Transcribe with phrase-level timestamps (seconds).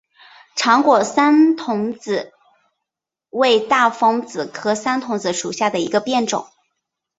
[0.55, 2.33] 长果山桐子
[3.29, 6.47] 为大风子科山桐子属下的一个变种。